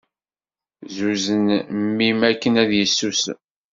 Zuzen 0.95 1.47
mmi-m 1.79 2.19
akken 2.31 2.53
ad 2.63 2.71
yessusem. 2.79 3.39